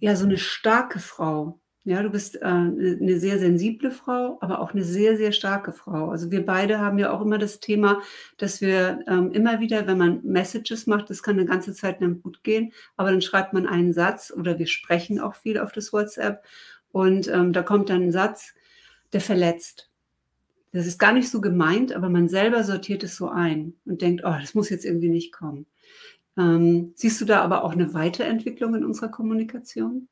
[0.01, 1.61] ja so eine starke Frau.
[1.85, 6.11] Ja, du bist äh, eine sehr sensible Frau, aber auch eine sehr, sehr starke Frau.
[6.11, 8.03] Also wir beide haben ja auch immer das Thema,
[8.37, 12.21] dass wir ähm, immer wieder, wenn man Messages macht, das kann eine ganze Zeit lang
[12.21, 15.91] gut gehen, aber dann schreibt man einen Satz oder wir sprechen auch viel auf das
[15.93, 16.45] WhatsApp
[16.91, 18.53] und ähm, da kommt dann ein Satz,
[19.15, 19.91] der verletzt.
[20.73, 24.25] Das ist gar nicht so gemeint, aber man selber sortiert es so ein und denkt,
[24.25, 25.67] oh, das muss jetzt irgendwie nicht kommen.
[26.39, 30.09] Ähm, siehst du da aber auch eine Weiterentwicklung in unserer Kommunikation?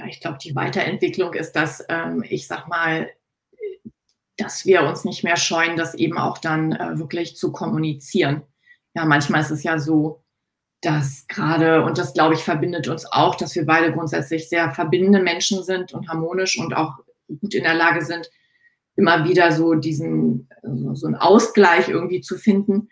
[0.00, 3.10] ja, ich glaube, die Weiterentwicklung ist, dass ähm, ich sag mal,
[4.36, 8.42] dass wir uns nicht mehr scheuen, das eben auch dann äh, wirklich zu kommunizieren.
[8.94, 10.22] Ja, manchmal ist es ja so,
[10.80, 15.20] dass gerade, und das glaube ich verbindet uns auch, dass wir beide grundsätzlich sehr verbindende
[15.20, 16.94] Menschen sind und harmonisch und auch
[17.40, 18.30] gut in der Lage sind,
[18.96, 20.48] immer wieder so diesen,
[20.94, 22.88] so einen Ausgleich irgendwie zu finden.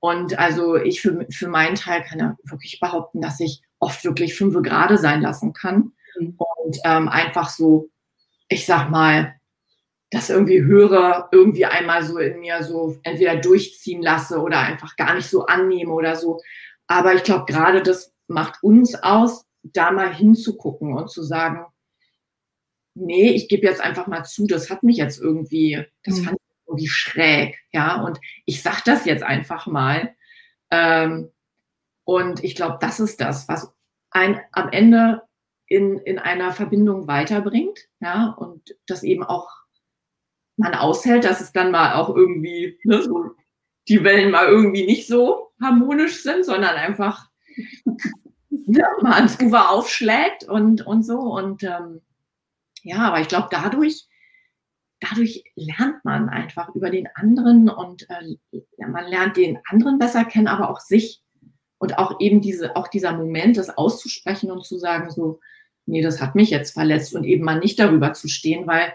[0.00, 4.34] Und also ich für, für meinen Teil kann ja wirklich behaupten, dass ich oft wirklich
[4.34, 7.90] fünf Grade sein lassen kann und ähm, einfach so,
[8.48, 9.34] ich sag mal,
[10.10, 15.14] das irgendwie höre, irgendwie einmal so in mir so entweder durchziehen lasse oder einfach gar
[15.14, 16.40] nicht so annehme oder so.
[16.86, 21.66] Aber ich glaube, gerade das macht uns aus, da mal hinzugucken und zu sagen,
[22.94, 26.24] nee, ich gebe jetzt einfach mal zu, das hat mich jetzt irgendwie, das mhm.
[26.24, 26.38] fand
[26.76, 30.14] irgendwie schräg, ja, und ich sag das jetzt einfach mal.
[30.70, 31.30] Ähm,
[32.04, 33.72] und ich glaube, das ist das, was
[34.10, 35.22] ein am Ende
[35.66, 39.48] in, in einer Verbindung weiterbringt, ja, und das eben auch
[40.56, 43.34] man aushält, dass es dann mal auch irgendwie, ne, so
[43.88, 47.28] die Wellen mal irgendwie nicht so harmonisch sind, sondern einfach
[48.50, 51.18] ja, mal ans Ufer aufschlägt und, und so.
[51.18, 52.00] Und ähm,
[52.82, 54.06] ja, aber ich glaube, dadurch,
[55.00, 58.36] dadurch lernt man einfach über den anderen und äh,
[58.86, 61.22] man lernt den anderen besser kennen, aber auch sich.
[61.78, 65.40] Und auch eben diese, auch dieser Moment, das auszusprechen und zu sagen, so,
[65.84, 68.92] nee, das hat mich jetzt verletzt und eben mal nicht darüber zu stehen, weil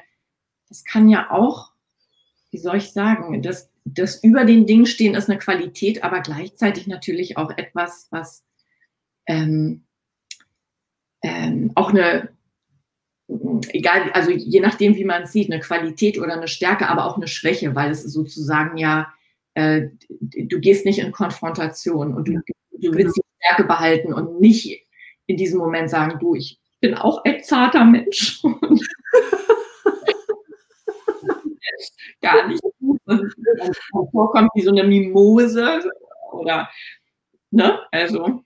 [0.68, 1.72] das kann ja auch,
[2.50, 6.88] wie soll ich sagen, das, das über den Dingen stehen ist eine Qualität, aber gleichzeitig
[6.88, 8.44] natürlich auch etwas, was
[9.28, 9.86] ähm,
[11.22, 12.30] ähm, auch eine,
[13.70, 17.18] egal, also je nachdem, wie man es sieht, eine Qualität oder eine Stärke, aber auch
[17.18, 19.14] eine Schwäche, weil es sozusagen ja,
[19.54, 24.86] äh, du gehst nicht in Konfrontation und du, du willst die Stärke behalten und nicht
[25.26, 28.42] in diesem Moment sagen, du, ich bin auch ein zarter Mensch.
[32.22, 33.00] gar nicht gut.
[33.06, 33.74] Und dann
[34.12, 35.82] vorkommt wie so eine Mimose
[36.32, 36.70] oder,
[37.52, 38.44] ne, also.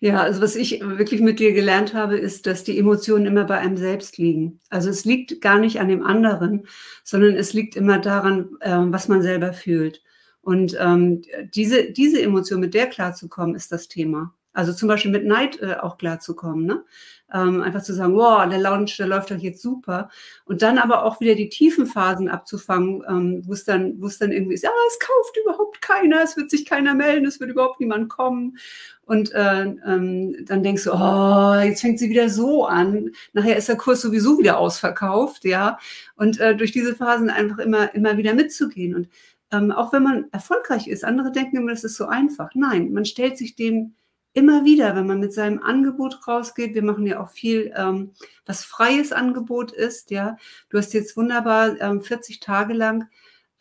[0.00, 3.58] Ja, also was ich wirklich mit dir gelernt habe, ist, dass die Emotionen immer bei
[3.58, 4.60] einem selbst liegen.
[4.70, 6.66] Also es liegt gar nicht an dem anderen,
[7.04, 10.02] sondern es liegt immer daran, ähm, was man selber fühlt.
[10.40, 11.22] Und ähm,
[11.54, 14.34] diese, diese Emotion, mit der klarzukommen, ist das Thema.
[14.52, 16.66] Also zum Beispiel mit Neid äh, auch klarzukommen.
[16.66, 16.84] Ne?
[17.32, 20.10] Ähm, einfach zu sagen, wow, der Lounge, der läuft doch jetzt super.
[20.44, 24.18] Und dann aber auch wieder die tiefen Phasen abzufangen, ähm, wo es dann, wo es
[24.18, 27.50] dann irgendwie ist, ja, es kauft überhaupt keiner, es wird sich keiner melden, es wird
[27.50, 28.58] überhaupt niemand kommen.
[29.04, 33.10] Und äh, ähm, dann denkst du, oh, jetzt fängt sie wieder so an.
[33.32, 35.78] Nachher ist der Kurs sowieso wieder ausverkauft, ja.
[36.16, 38.94] Und äh, durch diese Phasen einfach immer, immer wieder mitzugehen.
[38.94, 39.08] Und
[39.50, 42.50] ähm, auch wenn man erfolgreich ist, andere denken immer, das ist so einfach.
[42.54, 43.94] Nein, man stellt sich dem
[44.34, 48.12] immer wieder, wenn man mit seinem Angebot rausgeht, wir machen ja auch viel, ähm,
[48.46, 50.36] was freies Angebot ist, ja.
[50.70, 53.08] Du hast jetzt wunderbar ähm, 40 Tage lang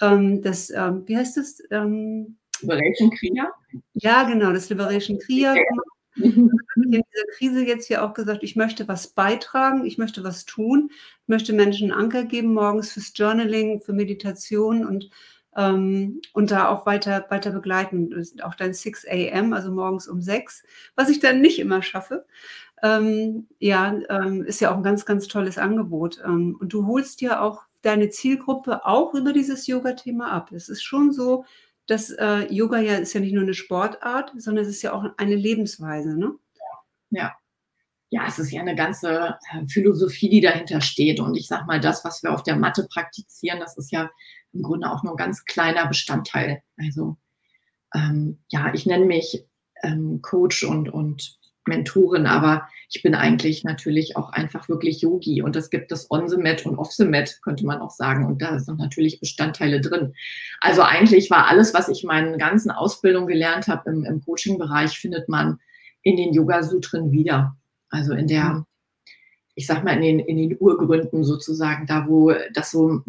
[0.02, 1.62] ähm, das, ähm, wie heißt das?
[1.70, 3.50] Ähm, Liberation Kriya?
[3.94, 5.88] Ja, genau, das Liberation Kriya gemacht.
[6.16, 10.24] Ich habe in dieser Krise jetzt hier auch gesagt, ich möchte was beitragen, ich möchte
[10.24, 15.10] was tun, ich möchte Menschen einen Anker geben morgens fürs Journaling, für Meditation und
[15.56, 18.14] ähm, und da auch weiter, weiter begleiten.
[18.44, 20.64] Auch dann 6 a.m., also morgens um 6,
[20.96, 22.26] was ich dann nicht immer schaffe.
[22.84, 26.22] Ähm, ja, ähm, ist ja auch ein ganz, ganz tolles Angebot.
[26.26, 30.52] Ähm, und du holst ja auch deine Zielgruppe auch über dieses Yoga-Thema ab.
[30.52, 31.46] Es ist schon so,
[31.88, 35.06] dass äh, Yoga ja ist ja nicht nur eine Sportart, sondern es ist ja auch
[35.18, 36.36] eine Lebensweise, ne?
[37.10, 37.36] Ja.
[38.14, 41.20] Ja, es ist ja eine ganze äh, Philosophie, die dahinter steht.
[41.22, 44.10] Und ich sag mal, das, was wir auf der Matte praktizieren, das ist ja
[44.54, 46.62] im Grunde auch nur ein ganz kleiner Bestandteil.
[46.78, 47.18] Also
[47.94, 49.46] ähm, ja, ich nenne mich
[49.84, 51.38] ähm, Coach und, und
[51.68, 56.28] Mentorin, aber ich bin eigentlich natürlich auch einfach wirklich Yogi und es gibt das On
[56.28, 58.26] the Mat und Off the Mat, könnte man auch sagen.
[58.26, 60.14] Und da sind natürlich Bestandteile drin.
[60.60, 65.30] Also eigentlich war alles, was ich meinen ganzen Ausbildung gelernt habe im, im Coaching-Bereich, findet
[65.30, 65.60] man
[66.02, 67.56] in den Yoga-Sutren wieder.
[67.90, 68.66] Also in der,
[69.54, 73.04] ich sag mal, in den, in den Urgründen sozusagen, da wo das so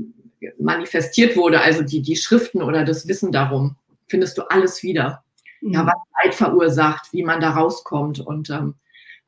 [0.63, 3.77] manifestiert wurde, also die, die Schriften oder das Wissen darum,
[4.09, 5.25] findest du alles wieder.
[5.61, 5.73] Mhm.
[5.73, 8.21] Ja, was Leid verursacht, wie man da rauskommt.
[8.21, 8.75] Und ähm,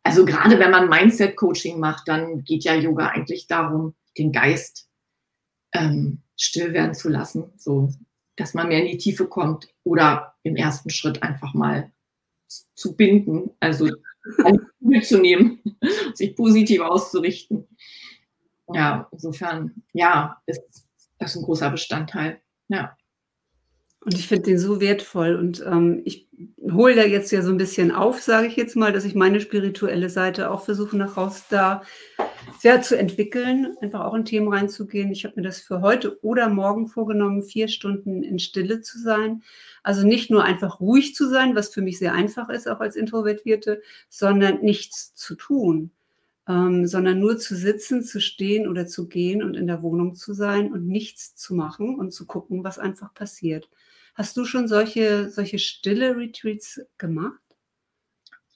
[0.02, 4.88] also gerade wenn man Mindset-Coaching macht, dann geht ja Yoga eigentlich darum, den Geist
[5.72, 7.90] ähm, still werden zu lassen, so
[8.36, 11.92] dass man mehr in die Tiefe kommt oder im ersten Schritt einfach mal
[12.74, 13.88] zu binden, also
[14.80, 15.60] mitzunehmen,
[16.14, 17.66] sich positiv auszurichten.
[18.72, 20.83] Ja, insofern, ja, ist
[21.24, 22.40] das ein großer Bestandteil.
[22.68, 22.96] Ja.
[24.04, 25.34] Und ich finde den so wertvoll.
[25.34, 26.28] Und ähm, ich
[26.60, 29.40] hole da jetzt ja so ein bisschen auf, sage ich jetzt mal, dass ich meine
[29.40, 31.82] spirituelle Seite auch versuche, nach raus da
[32.62, 35.10] ja, zu entwickeln, einfach auch in Themen reinzugehen.
[35.10, 39.42] Ich habe mir das für heute oder morgen vorgenommen, vier Stunden in Stille zu sein.
[39.82, 42.96] Also nicht nur einfach ruhig zu sein, was für mich sehr einfach ist, auch als
[42.96, 45.92] Introvertierte, sondern nichts zu tun
[46.48, 50.34] ähm, sondern nur zu sitzen, zu stehen oder zu gehen und in der Wohnung zu
[50.34, 53.68] sein und nichts zu machen und zu gucken, was einfach passiert.
[54.14, 57.40] Hast du schon solche, solche stille Retreats gemacht?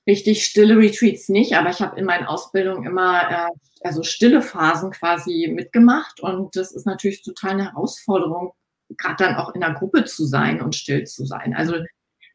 [0.06, 3.48] Richtig stille Retreats nicht, aber ich habe in meinen Ausbildungen immer äh,
[3.82, 8.52] also stille Phasen quasi mitgemacht und das ist natürlich total eine Herausforderung,
[8.96, 11.54] gerade dann auch in der Gruppe zu sein und still zu sein.
[11.54, 11.74] Also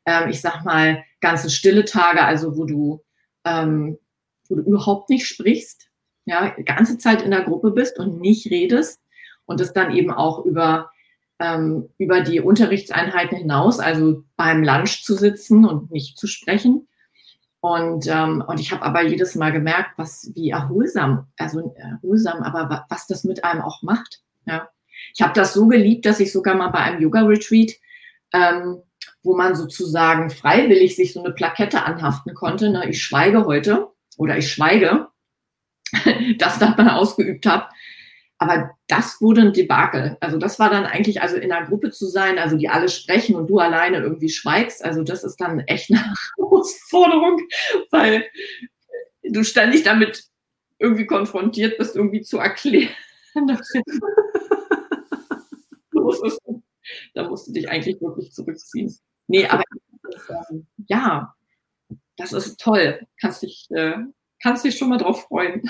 [0.06, 3.04] ähm, ich sag mal ganze stille Tage, also wo du
[3.46, 3.98] ähm,
[4.54, 5.90] wo du überhaupt nicht sprichst,
[6.26, 9.02] ja, die ganze Zeit in der Gruppe bist und nicht redest
[9.46, 10.92] und es dann eben auch über,
[11.40, 16.88] ähm, über die Unterrichtseinheiten hinaus, also beim Lunch zu sitzen und nicht zu sprechen.
[17.60, 22.86] Und, ähm, und ich habe aber jedes Mal gemerkt, was wie erholsam, also erholsam, aber
[22.90, 24.22] was das mit einem auch macht.
[24.46, 24.70] Ja.
[25.16, 27.72] Ich habe das so geliebt, dass ich sogar mal bei einem Yoga-Retreat,
[28.34, 28.82] ähm,
[29.24, 34.38] wo man sozusagen freiwillig sich so eine Plakette anhaften konnte, ne, ich schweige heute, oder
[34.38, 35.08] ich schweige,
[36.38, 37.66] das dann mal ausgeübt habe.
[38.38, 40.18] Aber das wurde ein Debakel.
[40.20, 43.36] Also das war dann eigentlich, also in einer Gruppe zu sein, also die alle sprechen
[43.36, 46.04] und du alleine irgendwie schweigst, also das ist dann echt eine
[46.38, 47.40] Herausforderung,
[47.92, 48.26] weil
[49.24, 50.26] du ständig damit
[50.80, 52.90] irgendwie konfrontiert bist, irgendwie zu erklären.
[57.14, 58.94] da musst du dich eigentlich wirklich zurückziehen.
[59.28, 59.64] Nee, aber
[60.88, 61.34] ja,
[62.18, 63.06] das ist toll.
[63.20, 63.98] Kannst dich, äh,
[64.42, 65.70] kannst dich schon mal drauf freuen.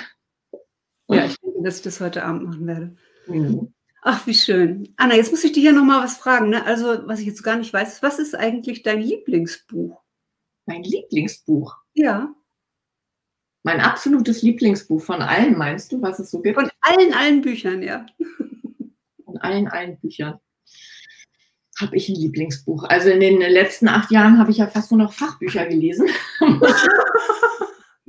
[1.09, 2.95] Ja, ich denke, dass ich das heute Abend machen werde.
[3.27, 3.73] Mhm.
[4.01, 4.93] Ach, wie schön.
[4.97, 6.49] Anna, jetzt muss ich dich ja noch mal was fragen.
[6.49, 6.65] Ne?
[6.65, 10.01] Also, was ich jetzt gar nicht weiß, was ist eigentlich dein Lieblingsbuch?
[10.65, 11.75] Mein Lieblingsbuch?
[11.93, 12.33] Ja.
[13.63, 16.59] Mein absolutes Lieblingsbuch von allen, meinst du, was es so gibt?
[16.59, 18.05] Von allen, allen Büchern, ja.
[19.23, 20.39] Von allen, allen Büchern
[21.79, 22.83] habe ich ein Lieblingsbuch.
[22.83, 26.07] Also in den letzten acht Jahren habe ich ja fast nur noch Fachbücher gelesen.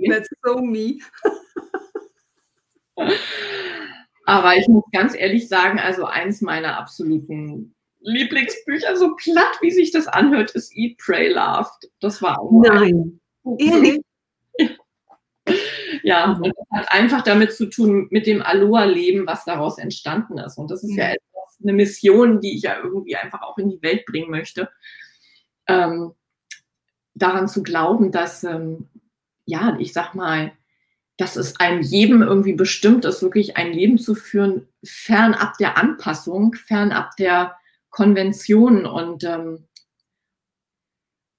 [0.08, 0.98] That's so me.
[4.26, 9.90] Aber ich muss ganz ehrlich sagen, also eins meiner absoluten Lieblingsbücher, so platt wie sich
[9.90, 11.90] das anhört, ist Eat, Pray, Loved.
[12.00, 13.20] Das war auch Nein.
[13.58, 14.00] Ehrlich?
[16.02, 20.58] Ja, und das hat einfach damit zu tun, mit dem Aloha-Leben, was daraus entstanden ist.
[20.58, 23.82] Und das ist ja, mhm eine Mission, die ich ja irgendwie einfach auch in die
[23.82, 24.70] Welt bringen möchte.
[25.66, 26.12] Ähm,
[27.14, 28.88] daran zu glauben, dass, ähm,
[29.46, 30.52] ja, ich sag mal,
[31.16, 36.54] dass es einem jedem irgendwie bestimmt ist, wirklich ein Leben zu führen, fernab der Anpassung,
[36.54, 37.56] fernab der
[37.90, 39.68] Konventionen und ähm,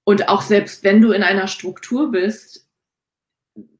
[0.08, 2.65] und auch selbst wenn du in einer Struktur bist,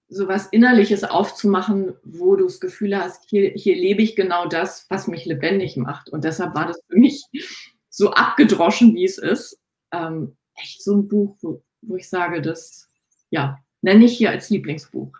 [0.08, 5.08] sowas Innerliches aufzumachen, wo du das Gefühl hast, hier, hier lebe ich genau das, was
[5.08, 6.10] mich lebendig macht.
[6.10, 7.24] Und deshalb war das für mich
[7.90, 9.58] so abgedroschen, wie es ist,
[9.92, 12.88] ähm, echt so ein Buch, wo, wo ich sage, das,
[13.30, 15.12] ja, nenne ich hier als Lieblingsbuch.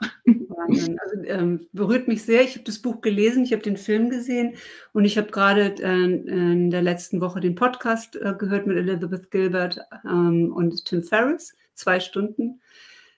[0.68, 2.42] Also, ähm, berührt mich sehr.
[2.42, 4.56] Ich habe das Buch gelesen, ich habe den Film gesehen
[4.92, 9.30] und ich habe gerade äh, in der letzten Woche den Podcast äh, gehört mit Elizabeth
[9.30, 12.60] Gilbert ähm, und Tim Ferriss, zwei Stunden,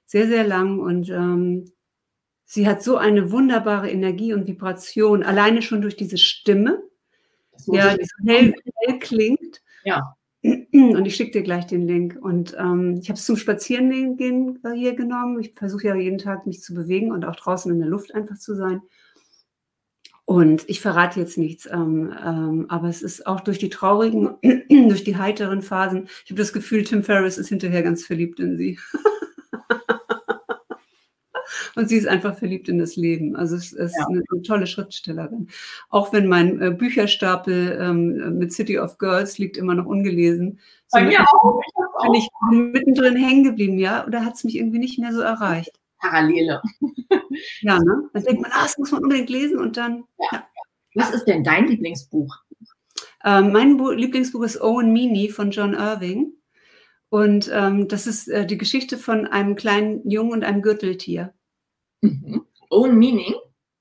[0.09, 1.71] sehr, sehr lang und ähm,
[2.47, 6.83] sie hat so eine wunderbare Energie und Vibration, alleine schon durch diese Stimme,
[7.67, 9.61] ja, die so hell, hell klingt.
[9.85, 10.17] Ja.
[10.43, 12.17] Und ich schicke dir gleich den Link.
[12.19, 15.41] Und ähm, ich habe es zum Spazierengehen hier genommen.
[15.41, 18.39] Ich versuche ja jeden Tag mich zu bewegen und auch draußen in der Luft einfach
[18.39, 18.81] zu sein.
[20.25, 24.37] Und ich verrate jetzt nichts, ähm, ähm, aber es ist auch durch die traurigen,
[24.89, 26.09] durch die heiteren Phasen.
[26.25, 28.79] Ich habe das Gefühl, Tim Ferriss ist hinterher ganz verliebt in sie.
[31.77, 33.37] und sie ist einfach verliebt in das Leben.
[33.37, 34.07] Also es ist ja.
[34.07, 35.49] eine, eine, tolle Schriftstellerin.
[35.89, 40.61] Auch wenn mein äh, Bücherstapel ähm, mit City of Girls liegt immer noch ungelesen.
[40.89, 41.61] So Bei mir auch.
[42.15, 45.21] Ich bin ich mittendrin hängen geblieben, ja, oder hat es mich irgendwie nicht mehr so
[45.21, 45.79] erreicht?
[45.99, 46.63] Parallele.
[47.61, 48.09] ja, ne?
[48.13, 50.05] Dann denkt man, ah, das muss man unbedingt lesen und dann.
[50.19, 50.45] Ja.
[50.95, 51.05] Ja.
[51.07, 52.37] Was ist denn dein Lieblingsbuch?
[53.25, 56.33] Ähm, mein Bu Lieblingsbuch ist Owen Meany von John Irving.
[57.11, 61.33] Und ähm, das ist äh, die Geschichte von einem kleinen Jungen und einem Gürteltier.
[62.01, 62.45] Mhm.
[62.71, 63.35] Own Meaning?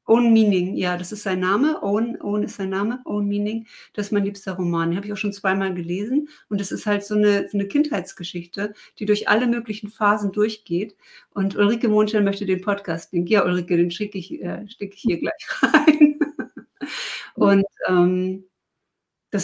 [0.08, 1.84] Own Meaning, ja, das ist sein Name.
[1.84, 3.02] Own, Own ist sein Name.
[3.04, 4.90] Own Meaning, das ist mein liebster Roman.
[4.90, 6.30] Den habe ich auch schon zweimal gelesen.
[6.48, 10.96] Und es ist halt so eine, so eine Kindheitsgeschichte, die durch alle möglichen Phasen durchgeht.
[11.32, 13.30] Und Ulrike Mondschein möchte den Podcast-Link.
[13.30, 16.20] Ja, Ulrike, den schicke ich, äh, ich hier gleich rein.
[17.36, 18.46] Und ähm,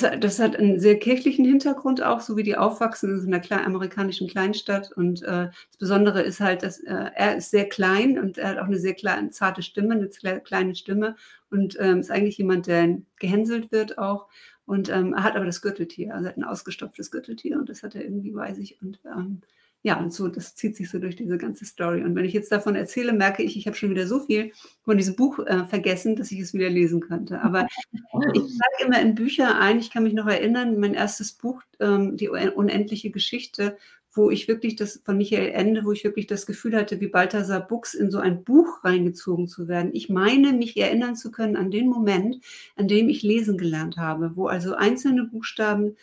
[0.01, 3.65] das, das, hat einen sehr kirchlichen Hintergrund auch, so wie die aufwachsen in einer kleinen,
[3.65, 4.91] amerikanischen Kleinstadt.
[4.91, 8.57] Und äh, das Besondere ist halt, dass äh, er ist sehr klein und er hat
[8.57, 11.15] auch eine sehr kleine, zarte Stimme, eine kleine Stimme
[11.51, 14.27] und ähm, ist eigentlich jemand, der gehänselt wird auch.
[14.65, 17.83] Und ähm, er hat aber das Gürteltier, also er hat ein ausgestopftes Gürteltier und das
[17.83, 18.81] hat er irgendwie weiß ich.
[18.81, 19.41] Und ähm,
[19.85, 22.03] ja, und so, das zieht sich so durch diese ganze Story.
[22.03, 24.97] Und wenn ich jetzt davon erzähle, merke ich, ich habe schon wieder so viel von
[24.97, 27.41] diesem Buch äh, vergessen, dass ich es wieder lesen könnte.
[27.41, 27.67] Aber
[28.33, 32.15] ich sage immer in Bücher ein, ich kann mich noch erinnern, mein erstes Buch, ähm,
[32.15, 33.77] Die unendliche Geschichte,
[34.13, 37.59] wo ich wirklich das von Michael Ende, wo ich wirklich das Gefühl hatte, wie Balthasar
[37.59, 39.89] Buchs in so ein Buch reingezogen zu werden.
[39.93, 42.37] Ich meine, mich erinnern zu können an den Moment,
[42.77, 45.97] an dem ich lesen gelernt habe, wo also einzelne Buchstaben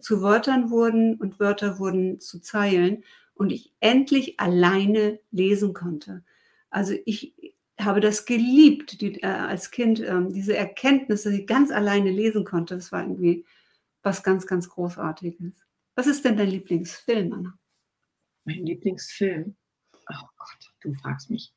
[0.00, 3.04] zu Wörtern wurden und Wörter wurden zu Zeilen
[3.40, 6.22] und ich endlich alleine lesen konnte.
[6.68, 7.34] Also ich
[7.80, 12.44] habe das geliebt, die, äh, als Kind, äh, diese Erkenntnis, dass ich ganz alleine lesen
[12.44, 12.74] konnte.
[12.74, 13.46] Das war irgendwie
[14.02, 15.54] was ganz, ganz Großartiges.
[15.94, 17.58] Was ist denn dein Lieblingsfilm, Anna?
[18.44, 19.56] Mein Lieblingsfilm?
[19.94, 21.50] Oh Gott, du fragst mich.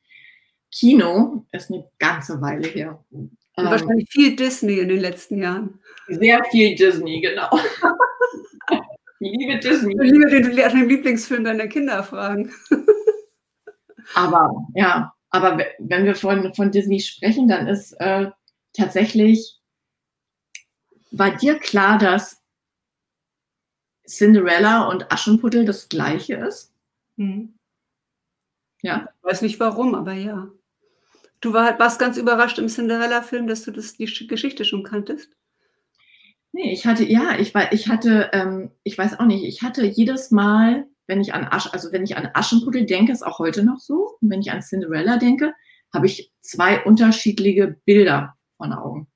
[0.72, 3.04] Kino ist eine ganze Weile her.
[3.12, 5.82] Und wahrscheinlich viel Disney in den letzten Jahren.
[6.08, 7.50] Sehr viel Disney, genau.
[9.24, 9.94] Ich liebe Disney.
[9.94, 12.52] Ich liebe den, den Lieblingsfilm deiner Kinder fragen.
[14.16, 18.30] aber ja, aber wenn wir von, von Disney sprechen, dann ist äh,
[18.74, 19.60] tatsächlich,
[21.12, 22.42] war dir klar, dass
[24.06, 26.74] Cinderella und Aschenputtel das gleiche ist?
[27.18, 27.58] Hm.
[28.82, 29.08] Ja.
[29.18, 30.50] Ich weiß nicht warum, aber ja.
[31.40, 35.30] Du war, warst ganz überrascht im Cinderella-Film, dass du das, die Geschichte schon kanntest?
[36.56, 39.86] Nee, ich hatte, ja, ich war, ich hatte, ähm, ich weiß auch nicht, ich hatte
[39.86, 43.64] jedes Mal, wenn ich an Asch, also wenn ich an Aschenputtel denke, ist auch heute
[43.64, 45.54] noch so, und wenn ich an Cinderella denke,
[45.92, 49.08] habe ich zwei unterschiedliche Bilder von Augen.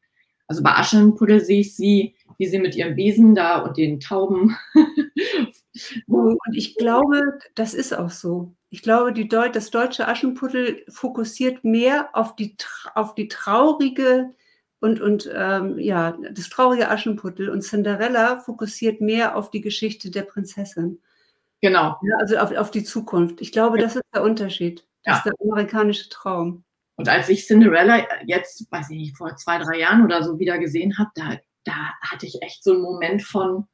[0.47, 4.57] Also bei Aschenputtel sehe ich sie, wie sie mit ihrem Besen da und den Tauben.
[6.07, 8.55] und ich glaube, das ist auch so.
[8.69, 12.55] Ich glaube, Deut das deutsche Aschenputtel fokussiert mehr auf die,
[12.95, 14.33] auf die traurige
[14.79, 20.21] und, und ähm, ja, das traurige Aschenputtel und Cinderella fokussiert mehr auf die Geschichte der
[20.21, 21.01] Prinzessin.
[21.61, 21.97] Genau.
[22.03, 23.41] Ja, also auf, auf die Zukunft.
[23.41, 24.85] Ich glaube, das ist der Unterschied.
[25.03, 25.17] Das ja.
[25.17, 26.63] ist der amerikanische Traum.
[26.95, 30.59] Und als ich Cinderella jetzt, weiß ich nicht, vor zwei, drei Jahren oder so wieder
[30.59, 33.67] gesehen habe, da, da hatte ich echt so einen Moment von,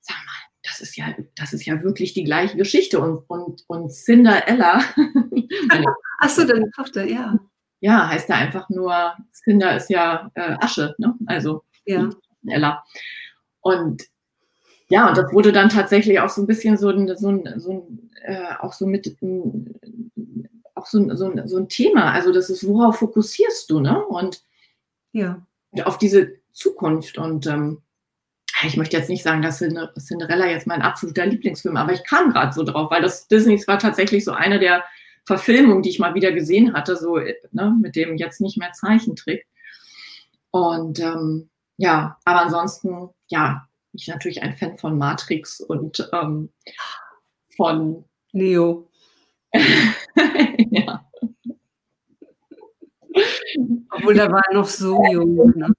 [0.00, 0.32] sag mal,
[0.62, 2.98] das ist ja, das ist ja wirklich die gleiche Geschichte.
[2.98, 4.80] Und, und, und Cinderella.
[6.18, 7.38] Achso, deine Tochter, ja
[7.80, 9.14] ja, heißt ja einfach nur,
[9.44, 11.14] Kinder ist ja äh, Asche, ne?
[11.26, 12.08] Also ja.
[12.46, 12.84] Ella.
[13.60, 14.04] Und
[14.88, 17.72] ja, und das wurde dann tatsächlich auch so ein bisschen so ein, so ein, so
[17.72, 19.16] ein äh, auch so mit
[20.74, 22.12] auch so ein, so, ein, so ein Thema.
[22.12, 24.04] Also das ist, worauf fokussierst du, ne?
[24.06, 24.42] Und
[25.12, 25.42] ja.
[25.84, 27.18] auf diese Zukunft.
[27.18, 27.82] Und ähm,
[28.64, 32.52] ich möchte jetzt nicht sagen, dass Cinderella jetzt mein absoluter Lieblingsfilm, aber ich kam gerade
[32.52, 34.84] so drauf, weil das Disneys war tatsächlich so eine der
[35.28, 39.46] Verfilmungen, die ich mal wieder gesehen hatte, so ne, mit dem jetzt nicht mehr Zeichentrick.
[40.50, 46.48] Und ähm, ja, aber ansonsten, ja, ich natürlich ein Fan von Matrix und ähm,
[47.54, 48.88] von Neo.
[50.70, 51.06] ja.
[53.90, 55.52] Obwohl da war noch so jung.
[55.54, 55.74] Ne?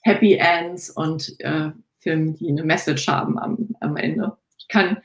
[0.00, 4.34] Happy Ends und äh, Filme, die eine Message haben am, am Ende.
[4.56, 4.96] Ich kann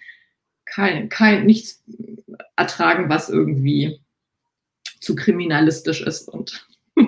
[0.72, 1.84] kein, kein, nichts
[2.56, 4.02] ertragen, was irgendwie
[5.00, 6.30] zu kriminalistisch ist.
[6.30, 6.68] Und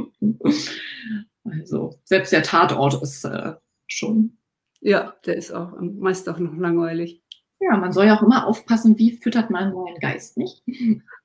[1.43, 3.53] also selbst der Tatort ist äh,
[3.87, 4.37] schon.
[4.81, 7.21] Ja, der ist auch meist auch noch langweilig.
[7.59, 10.61] Ja, man soll ja auch immer aufpassen, wie füttert man seinen Geist, nicht?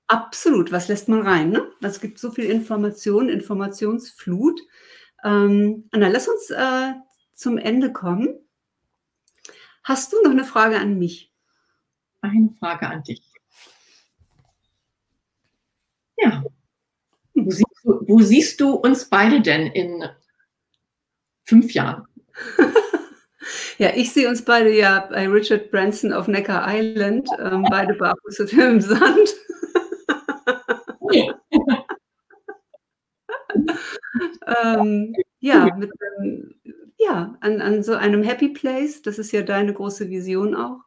[0.07, 1.51] Absolut, was lässt man rein?
[1.51, 1.69] Ne?
[1.83, 4.61] Es gibt so viel Information, Informationsflut.
[5.25, 6.93] Ähm, Anna, lass uns äh,
[7.33, 8.39] zum Ende kommen.
[9.83, 11.33] Hast du noch eine Frage an mich?
[12.21, 13.23] Eine Frage an dich.
[16.17, 16.45] Ja.
[17.35, 20.05] Wo siehst, du, wo siehst du uns beide denn in
[21.45, 22.07] fünf Jahren?
[23.79, 28.41] Ja, ich sehe uns beide ja bei Richard Branson auf Necker Island, ähm, beide barfuß
[28.41, 29.35] im Sand.
[34.65, 36.55] ähm, ja, mit, ähm,
[36.99, 40.81] ja an, an so einem Happy Place, das ist ja deine große Vision auch.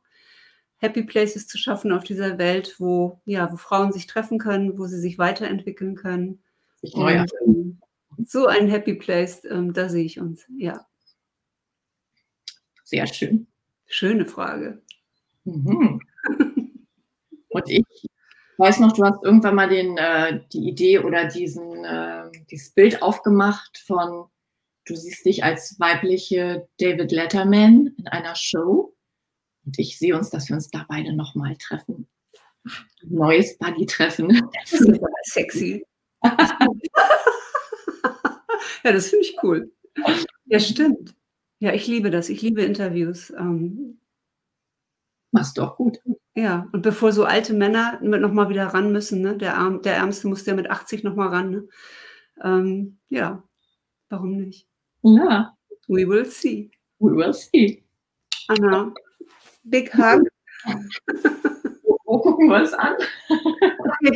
[0.82, 4.88] Happy Places zu schaffen auf dieser Welt, wo, ja, wo Frauen sich treffen können, wo
[4.88, 6.44] sie sich weiterentwickeln können.
[6.82, 7.80] Und, ähm,
[8.26, 10.88] so ein Happy Place, ähm, da sehe ich uns, ja.
[12.84, 13.48] Sehr schön.
[13.86, 14.82] Schöne Frage.
[15.44, 16.02] Mhm.
[17.50, 17.86] Und ich
[18.58, 23.04] weiß noch, du hast irgendwann mal den, äh, die Idee oder diesen, äh, dieses Bild
[23.04, 24.26] aufgemacht von,
[24.86, 28.96] du siehst dich als weibliche David Letterman in einer Show.
[29.66, 32.08] Und ich sehe uns, dass wir uns da beide nochmal treffen.
[33.04, 34.30] Neues Buddy-Treffen.
[34.54, 35.86] Das ist aber sexy.
[36.24, 36.38] ja,
[38.84, 39.72] das finde ich cool.
[40.46, 41.16] Ja, stimmt.
[41.60, 42.30] Ja, ich liebe das.
[42.30, 43.32] Ich liebe Interviews.
[43.32, 44.00] Ähm,
[45.32, 46.00] Machst du auch gut.
[46.36, 49.38] Ja, und bevor so alte Männer nochmal wieder ran müssen, ne?
[49.38, 51.52] der, Arm, der Ärmste muss ja mit 80 nochmal ran.
[51.52, 51.68] Ne?
[52.44, 53.44] Ähm, ja,
[54.10, 54.68] warum nicht?
[55.04, 55.56] Ja.
[55.88, 56.72] We will see.
[57.00, 57.84] We will see.
[58.48, 58.94] Anna,
[59.64, 60.28] big hug.
[62.06, 62.96] wo, gucken wir es an?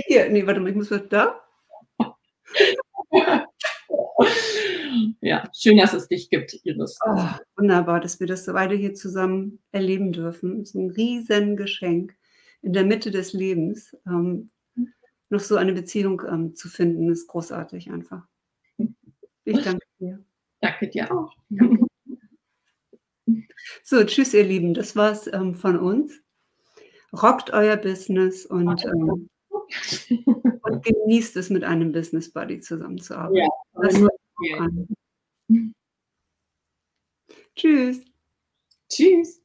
[0.08, 1.42] Hier, nee, warte mal, ich muss was da.
[5.22, 6.98] ja, schön, dass es dich gibt, Iris.
[7.06, 7.28] Oh,
[7.58, 10.60] wunderbar, dass wir das beide hier zusammen erleben dürfen.
[10.60, 12.16] Das ist ein Riesengeschenk
[12.62, 13.96] in der Mitte des Lebens.
[14.08, 14.52] Ähm,
[15.30, 18.28] noch so eine Beziehung ähm, zu finden, ist großartig einfach.
[19.44, 20.24] Ich danke dir.
[20.62, 21.36] Danke dir auch.
[23.84, 24.74] So, tschüss, ihr Lieben.
[24.74, 26.22] Das war's ähm, von uns.
[27.12, 29.30] Rockt euer Business und ähm,
[30.62, 33.38] und genießt es, mit einem Business Buddy zusammenzuarbeiten.
[33.38, 33.50] Ja,
[33.82, 34.02] das
[37.56, 38.04] Tschüss.
[38.90, 39.45] Tschüss.